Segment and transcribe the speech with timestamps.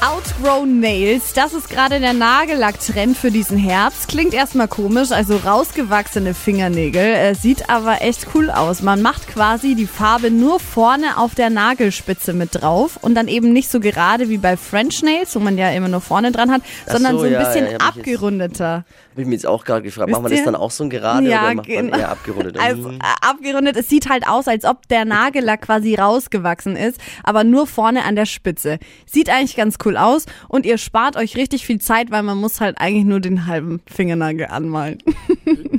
[0.00, 4.06] Outgrown Nails, das ist gerade der Nagellack-Trend für diesen Herbst.
[4.06, 8.80] Klingt erstmal komisch, also rausgewachsene Fingernägel, äh, sieht aber echt cool aus.
[8.80, 13.52] Man macht quasi die Farbe nur vorne auf der Nagelspitze mit drauf und dann eben
[13.52, 16.62] nicht so gerade wie bei French Nails, wo man ja immer nur vorne dran hat,
[16.86, 18.84] Ach sondern so, so ein ja, bisschen ja, hab abgerundeter.
[19.10, 21.28] Habe ich mir jetzt auch gerade gefragt, macht man das dann auch so ein gerade
[21.28, 21.98] Ja, oder macht man genau.
[21.98, 22.56] eher abgerundet?
[22.62, 23.00] Also Mhm.
[23.00, 27.66] äh, abgerundet, es sieht halt aus, als ob der Nagellack quasi rausgewachsen ist, aber nur
[27.66, 28.78] vorne an der Spitze.
[29.06, 32.60] Sieht eigentlich ganz cool aus und ihr spart euch richtig viel Zeit, weil man muss
[32.60, 34.98] halt eigentlich nur den halben Fingernagel anmalen.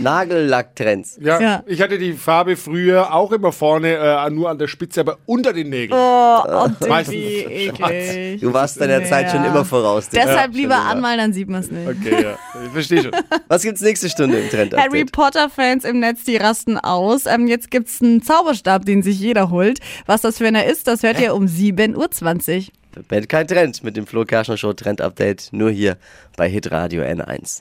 [0.00, 1.18] Nagellacktrends.
[1.20, 1.62] Ja, Ja.
[1.66, 5.52] ich hatte die Farbe früher auch immer vorne, äh, nur an der Spitze, aber unter
[5.52, 5.98] den Nägeln.
[6.00, 8.40] Oh, oh Meistens eklig.
[8.40, 10.08] Du warst deiner Zeit schon immer voraus.
[10.08, 10.90] Deshalb lieber Schon immer.
[10.90, 11.88] anmalen, dann sieht man es nicht.
[11.88, 12.38] Okay, ja.
[12.64, 13.12] Ich verstehe schon.
[13.48, 15.04] Was gibt's nächste Stunde im Trend Harry?
[15.04, 17.26] Potter-Fans im Netz, die rasten aus.
[17.26, 19.78] Ähm, jetzt gibt's einen Zauberstab, den sich jeder holt.
[20.06, 22.64] Was das für einer ist, das hört ihr um 7.20 Uhr.
[22.98, 25.96] Verpennt kein Trend mit dem Flo Kerschner Show Trend Update nur hier
[26.36, 27.56] bei Hitradio N1.